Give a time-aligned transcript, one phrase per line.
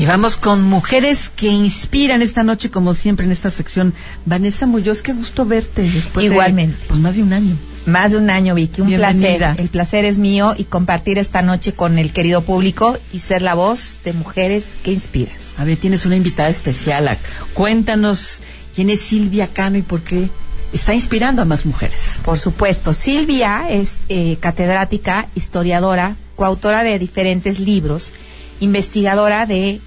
[0.00, 3.92] Y vamos con mujeres que inspiran esta noche, como siempre en esta sección.
[4.24, 6.74] Vanessa Muñoz, qué gusto verte después Igualmente.
[6.74, 7.54] De, pues más de un año.
[7.84, 8.80] Más de un año, Vicky.
[8.80, 9.36] Un Bienvenida.
[9.36, 9.60] placer.
[9.60, 13.52] El placer es mío y compartir esta noche con el querido público y ser la
[13.52, 15.36] voz de mujeres que inspiran.
[15.58, 17.18] A ver, tienes una invitada especial.
[17.52, 18.40] Cuéntanos
[18.74, 20.30] quién es Silvia Cano y por qué
[20.72, 22.00] está inspirando a más mujeres.
[22.24, 28.12] Por supuesto, Silvia es eh, catedrática, historiadora, coautora de diferentes libros,
[28.60, 29.80] investigadora de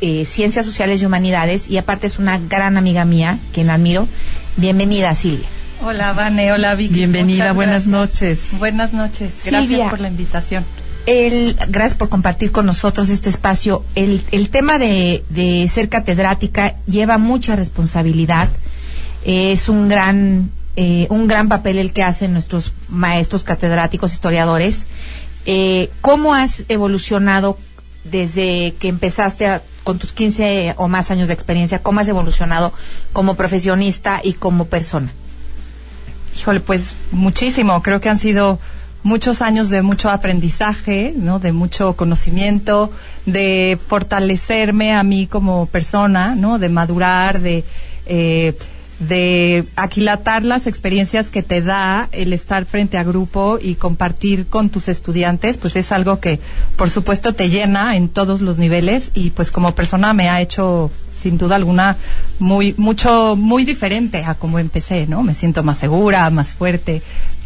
[0.00, 4.08] eh, ciencias sociales y humanidades y aparte es una gran amiga mía, quien admiro.
[4.56, 5.46] Bienvenida, Silvia.
[5.84, 6.94] Hola, Vane, hola, Vicky.
[6.94, 7.90] Bienvenida, Muchas buenas gracias.
[8.20, 8.38] noches.
[8.58, 9.90] Buenas noches, gracias Silvia.
[9.90, 10.64] por la invitación.
[11.06, 13.84] El, gracias por compartir con nosotros este espacio.
[13.96, 18.48] El, el tema de, de ser catedrática lleva mucha responsabilidad.
[19.24, 24.86] Es un gran, eh, un gran papel el que hacen nuestros maestros catedráticos, historiadores.
[25.44, 27.58] Eh, ¿Cómo has evolucionado
[28.04, 31.82] desde que empezaste a- con tus 15 o más años de experiencia?
[31.82, 32.72] ¿Cómo has evolucionado
[33.12, 35.12] como profesionista y como persona?
[36.38, 37.82] Híjole, pues muchísimo.
[37.82, 38.58] Creo que han sido
[39.02, 41.38] muchos años de mucho aprendizaje, ¿no?
[41.40, 42.90] De mucho conocimiento,
[43.26, 46.58] de fortalecerme a mí como persona, ¿no?
[46.58, 47.64] De madurar, de
[48.06, 48.56] eh,
[49.08, 54.68] de aquilatar las experiencias que te da el estar frente a grupo y compartir con
[54.68, 56.40] tus estudiantes, pues es algo que
[56.76, 60.90] por supuesto te llena en todos los niveles y pues como persona me ha hecho
[61.20, 61.96] sin duda alguna
[62.38, 65.22] muy mucho muy diferente a como empecé, ¿no?
[65.22, 67.02] Me siento más segura, más fuerte.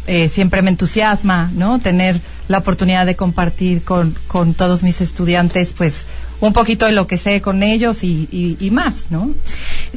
[0.07, 1.79] eh, siempre me entusiasma, ¿no?
[1.79, 6.05] Tener la oportunidad de compartir con, con todos mis estudiantes, pues,
[6.39, 9.31] un poquito de lo que sé con ellos y, y, y más, ¿no?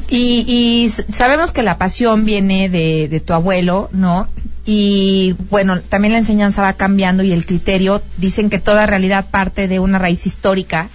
[0.09, 4.27] Y, y sabemos que la pasión viene de, de tu abuelo, ¿no?
[4.65, 9.67] Y bueno, también la enseñanza va cambiando y el criterio dicen que toda realidad parte
[9.67, 10.89] de una raíz histórica.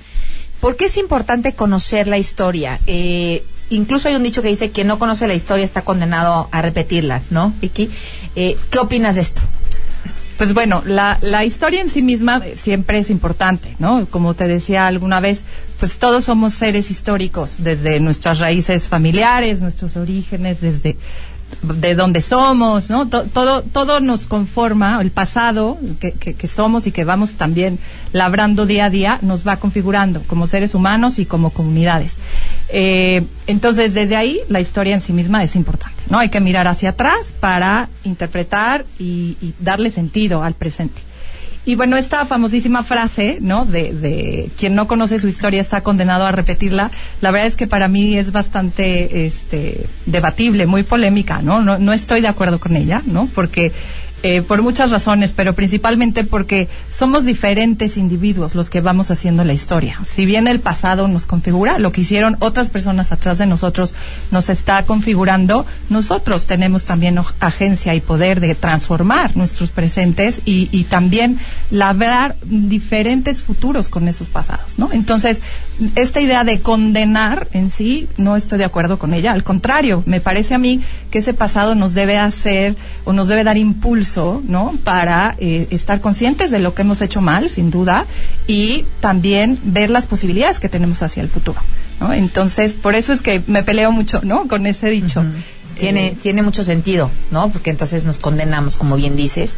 [0.61, 2.81] ¿Por qué es importante conocer la historia?
[2.87, 6.63] Eh, incluso hay un dicho que dice quien no conoce la historia está condenado a
[6.63, 7.91] repetirla, ¿no, Vicky?
[8.37, 9.43] Eh, ¿Qué opinas de esto?
[10.37, 14.05] Pues bueno, la, la historia en sí misma siempre es importante, ¿no?
[14.07, 15.45] Como te decía alguna vez,
[15.81, 20.97] pues todos somos seres históricos, desde nuestras raíces familiares, nuestros orígenes, desde
[21.63, 23.07] de dónde somos, ¿no?
[23.09, 27.79] To- todo, todo nos conforma, el pasado que, que, que somos y que vamos también
[28.13, 32.17] labrando día a día, nos va configurando como seres humanos y como comunidades.
[32.69, 36.19] Eh, entonces, desde ahí, la historia en sí misma es importante, ¿no?
[36.19, 41.01] Hay que mirar hacia atrás para interpretar y, y darle sentido al presente.
[41.65, 43.65] Y bueno, esta famosísima frase, ¿no?
[43.67, 46.93] De, de quien no conoce su historia está condenado a repetirla.
[47.21, 51.63] La verdad es que para mí es bastante, este, debatible, muy polémica, ¿no?
[51.63, 53.29] No, no estoy de acuerdo con ella, ¿no?
[53.35, 53.73] Porque
[54.29, 59.53] eh, por muchas razones, pero principalmente porque somos diferentes individuos los que vamos haciendo la
[59.53, 60.01] historia.
[60.05, 63.95] Si bien el pasado nos configura, lo que hicieron otras personas atrás de nosotros
[64.33, 70.83] nos está configurando, nosotros tenemos también agencia y poder de transformar nuestros presentes y, y
[70.83, 71.39] también
[71.71, 74.91] labrar diferentes futuros con esos pasados, ¿no?
[74.91, 75.41] Entonces,
[75.95, 79.33] esta idea de condenar en sí, no estoy de acuerdo con ella.
[79.33, 80.83] Al contrario, me parece a mí
[81.13, 84.75] que ese pasado nos debe hacer o nos debe dar impulso, ¿no?
[84.85, 88.07] Para eh, estar conscientes de lo que hemos hecho mal, sin duda,
[88.47, 91.61] y también ver las posibilidades que tenemos hacia el futuro,
[92.01, 92.13] ¿no?
[92.13, 94.49] Entonces, por eso es que me peleo mucho, ¿no?
[94.49, 95.25] Con ese dicho.
[95.79, 97.51] Tiene, Eh, tiene mucho sentido, ¿no?
[97.51, 99.57] Porque entonces nos condenamos, como bien dices,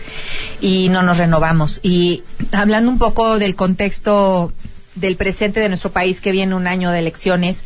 [0.60, 1.78] y no nos renovamos.
[1.82, 4.52] Y hablando un poco del contexto
[4.96, 7.62] del presente de nuestro país, que viene un año de elecciones,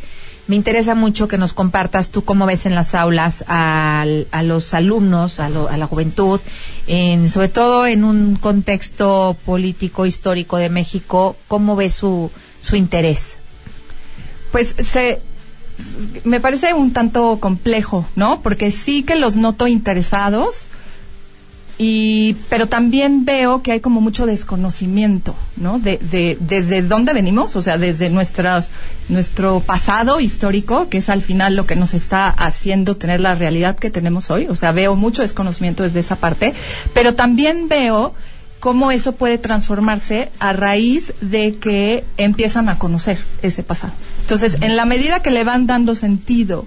[0.52, 4.74] me interesa mucho que nos compartas tú cómo ves en las aulas al- a, los
[4.74, 6.42] alumnos, a, lo- a la juventud,
[6.86, 12.30] en, sobre todo en un contexto político, histórico de México, cómo ves su,
[12.60, 13.38] su interés.
[14.50, 15.22] Pues se
[16.24, 18.42] me parece un tanto complejo, ¿no?
[18.42, 20.66] Porque sí que los noto interesados
[21.78, 25.78] y pero también veo que hay como mucho desconocimiento, ¿no?
[25.78, 28.70] De, de desde dónde venimos, o sea, desde nuestras
[29.08, 33.76] nuestro pasado histórico, que es al final lo que nos está haciendo tener la realidad
[33.76, 36.54] que tenemos hoy, o sea, veo mucho desconocimiento desde esa parte,
[36.94, 38.14] pero también veo
[38.62, 43.92] cómo eso puede transformarse a raíz de que empiezan a conocer ese pasado.
[44.20, 46.64] Entonces, en la medida que le van dando sentido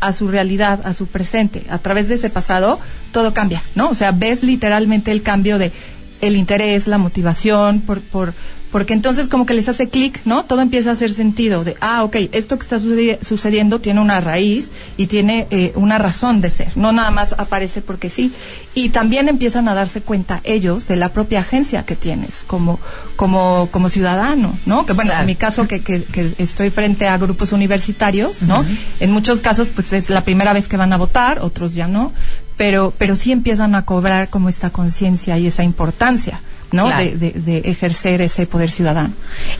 [0.00, 2.78] a su realidad, a su presente, a través de ese pasado,
[3.12, 3.90] todo cambia, ¿no?
[3.90, 5.72] O sea, ves literalmente el cambio de
[6.20, 8.34] el interés, la motivación, por, por,
[8.70, 10.44] porque entonces como que les hace clic, ¿no?
[10.44, 14.68] Todo empieza a hacer sentido de, ah, ok, esto que está sucediendo tiene una raíz
[14.96, 18.32] y tiene eh, una razón de ser, no nada más aparece porque sí.
[18.74, 22.78] Y también empiezan a darse cuenta ellos de la propia agencia que tienes como,
[23.16, 24.86] como, como ciudadano, ¿no?
[24.86, 26.04] Que bueno, en mi caso que, que,
[26.38, 28.64] estoy frente a grupos universitarios, ¿no?
[29.00, 32.12] En muchos casos pues es la primera vez que van a votar, otros ya no,
[32.58, 36.42] pero, pero sí empiezan a cobrar como esta conciencia y esa importancia.
[36.70, 36.86] ¿no?
[36.86, 39.14] De, ejercer ese poder ciudadano.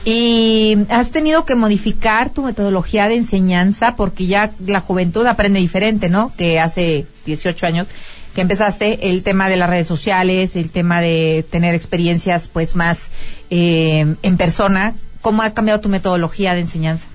[0.04, 6.10] Y has tenido que modificar tu metodología de enseñanza porque ya la juventud aprende diferente,
[6.10, 6.34] ¿no?
[6.36, 7.88] Que hace 18 años
[8.34, 13.08] que empezaste el tema de las redes sociales, el tema de tener experiencias pues más
[13.48, 14.94] eh, en persona.
[15.22, 17.06] ¿Cómo ha cambiado tu metodología de enseñanza?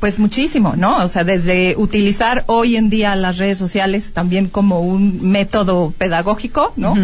[0.00, 1.04] Pues muchísimo, ¿no?
[1.04, 6.72] O sea, desde utilizar hoy en día las redes sociales también como un método pedagógico,
[6.76, 6.94] ¿no?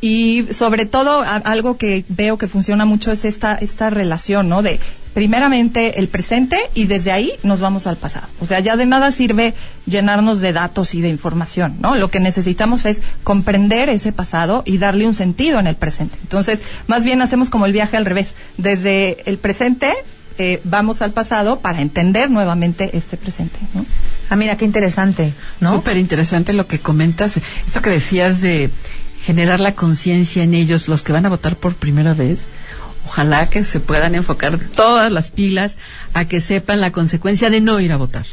[0.00, 4.62] Y sobre todo algo que veo que funciona mucho es esta esta relación, ¿no?
[4.62, 4.80] De
[5.16, 8.26] primeramente el presente y desde ahí nos vamos al pasado.
[8.40, 9.54] O sea, ya de nada sirve
[9.86, 11.94] llenarnos de datos y de información, ¿no?
[11.94, 16.18] Lo que necesitamos es comprender ese pasado y darle un sentido en el presente.
[16.20, 19.94] Entonces, más bien hacemos como el viaje al revés, desde el presente
[20.38, 23.58] eh, vamos al pasado para entender nuevamente este presente.
[23.74, 23.86] ¿no?
[24.28, 25.72] Ah, mira, qué interesante, ¿no?
[25.72, 27.40] Súper interesante lo que comentas.
[27.66, 28.70] Esto que decías de
[29.22, 32.40] generar la conciencia en ellos, los que van a votar por primera vez.
[33.06, 35.76] Ojalá que se puedan enfocar todas las pilas
[36.12, 38.26] a que sepan la consecuencia de no ir a votar.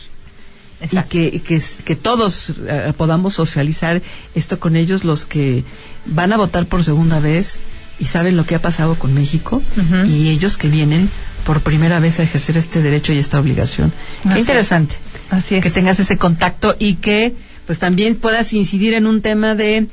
[0.91, 4.01] Y que, que, que todos eh, podamos socializar
[4.35, 5.63] esto con ellos, los que
[6.05, 7.59] van a votar por segunda vez
[7.99, 9.61] y saben lo que ha pasado con México,
[10.07, 11.09] y ellos que vienen
[11.45, 13.91] por primera vez a ejercer este derecho y esta obligación.
[14.31, 14.95] Qué interesante.
[15.29, 15.63] Así es.
[15.63, 17.35] Que tengas ese contacto y que
[17.65, 19.87] pues también puedas incidir en un tema de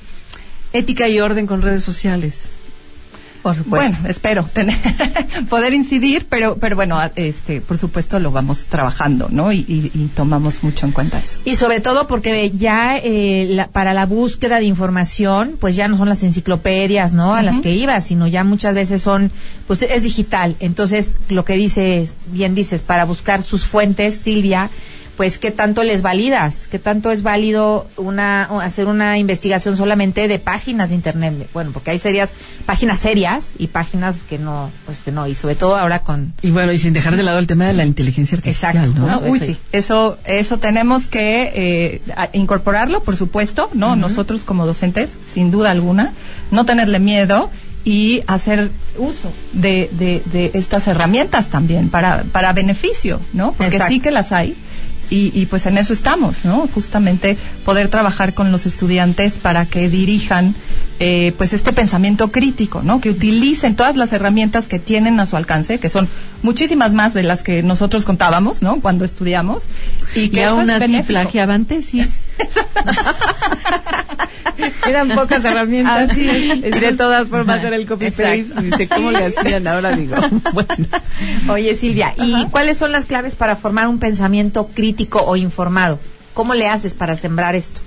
[0.72, 2.50] ética y orden con redes sociales.
[3.42, 3.98] Por supuesto.
[3.98, 4.76] Bueno, espero tener,
[5.48, 9.52] poder incidir, pero, pero bueno, este, por supuesto lo vamos trabajando, ¿no?
[9.52, 11.38] Y, tomamos mucho en cuenta eso.
[11.44, 16.08] Y sobre todo porque ya eh, para la búsqueda de información, pues ya no son
[16.08, 17.34] las enciclopedias, ¿no?
[17.34, 19.30] A las que ibas, sino ya muchas veces son,
[19.66, 20.56] pues es digital.
[20.60, 24.70] Entonces, lo que dices, bien dices, para buscar sus fuentes, Silvia,
[25.20, 30.38] pues qué tanto les validas, qué tanto es válido una hacer una investigación solamente de
[30.38, 32.30] páginas de internet, bueno, porque hay serias
[32.64, 36.50] páginas serias y páginas que no, pues que no, y sobre todo ahora con y
[36.50, 39.30] bueno y sin dejar de lado el tema de la inteligencia artificial, Exacto, ¿no?
[39.30, 42.02] Uy, sí, eso eso tenemos que eh,
[42.32, 46.14] incorporarlo, por supuesto, no, nosotros como docentes, sin duda alguna,
[46.50, 47.50] no tenerle miedo
[47.84, 53.52] y hacer uso de, de, de estas herramientas también para, para beneficio, ¿no?
[53.52, 54.56] Porque sí que las hay
[55.10, 56.68] y, pues en eso estamos, ¿no?
[56.72, 60.54] Justamente poder trabajar con los estudiantes para que dirijan
[61.00, 63.00] eh, pues este pensamiento crítico, ¿no?
[63.00, 66.08] Que utilicen todas las herramientas que tienen a su alcance, que son
[66.42, 68.80] muchísimas más de las que nosotros contábamos, ¿no?
[68.80, 69.64] Cuando estudiamos.
[70.14, 72.08] Y que aún así plagiaban tesis.
[74.86, 76.10] Eran pocas herramientas.
[76.10, 78.44] Así De todas formas era el copy paste.
[78.62, 79.66] Dice, ¿cómo le hacían?
[79.66, 80.16] Ahora digo,
[80.52, 80.86] bueno.
[81.48, 85.98] Oye, Silvia, ¿y cuáles son las claves para formar un pensamiento crítico o informado?
[86.34, 87.80] ¿Cómo le haces para sembrar esto?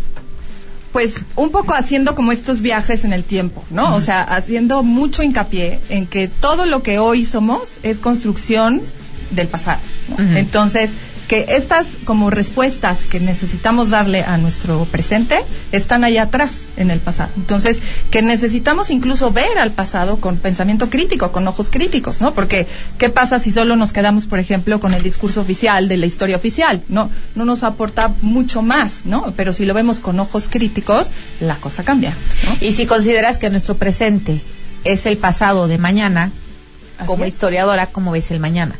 [0.91, 3.95] pues un poco haciendo como estos viajes en el tiempo, ¿no?
[3.95, 8.79] O sea, haciendo mucho hincapié en que todo lo que hoy somos es construcción
[9.31, 9.79] del pasado.
[10.35, 10.91] Entonces,
[11.33, 16.99] que estas como respuestas que necesitamos darle a nuestro presente están allá atrás en el
[16.99, 17.31] pasado.
[17.35, 17.79] Entonces,
[18.11, 22.35] que necesitamos incluso ver al pasado con pensamiento crítico, con ojos críticos, ¿no?
[22.35, 22.67] Porque,
[22.99, 26.35] ¿qué pasa si solo nos quedamos, por ejemplo, con el discurso oficial de la historia
[26.35, 26.83] oficial?
[26.87, 29.33] No, no nos aporta mucho más, ¿no?
[29.35, 31.09] Pero si lo vemos con ojos críticos,
[31.39, 32.15] la cosa cambia.
[32.61, 34.43] Y si consideras que nuestro presente
[34.83, 36.31] es el pasado de mañana,
[37.07, 38.75] como historiadora, ¿cómo ves el mañana?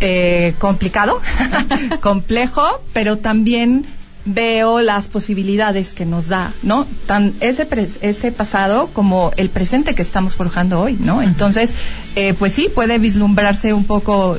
[0.00, 1.20] Eh, complicado,
[2.00, 3.86] complejo, pero también
[4.24, 6.86] veo las posibilidades que nos da, ¿no?
[7.06, 7.66] Tan ese
[8.02, 11.22] ese pasado como el presente que estamos forjando hoy, ¿no?
[11.22, 11.72] Entonces,
[12.16, 14.36] eh, pues sí, puede vislumbrarse un poco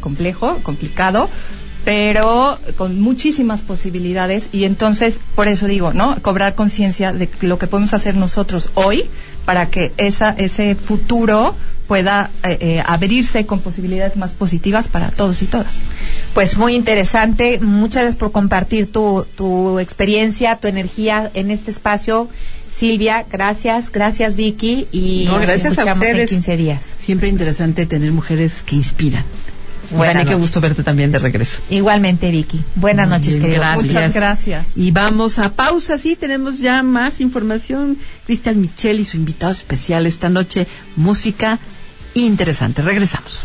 [0.00, 1.28] complejo, complicado,
[1.84, 6.16] pero con muchísimas posibilidades y entonces por eso digo, ¿no?
[6.22, 9.04] Cobrar conciencia de lo que podemos hacer nosotros hoy
[9.44, 11.54] para que esa ese futuro
[11.86, 15.72] pueda eh, eh, abrirse con posibilidades más positivas para todos y todas.
[16.32, 17.60] Pues muy interesante.
[17.60, 22.28] Muchas gracias por compartir tu, tu experiencia, tu energía en este espacio.
[22.70, 26.22] Silvia, gracias, gracias Vicky y no, gracias a ustedes.
[26.22, 26.94] en 15 días.
[26.98, 29.24] Siempre interesante tener mujeres que inspiran.
[29.96, 31.58] Buenas Buenas qué gusto verte también de regreso.
[31.70, 32.62] Igualmente, Vicky.
[32.74, 33.60] Buenas Muy noches, querido.
[33.60, 33.84] gracias.
[33.86, 34.66] Muchas gracias.
[34.76, 37.96] Y vamos a pausa, sí, tenemos ya más información.
[38.26, 41.58] Cristian Michel y su invitado especial esta noche, música
[42.14, 42.82] interesante.
[42.82, 43.44] Regresamos.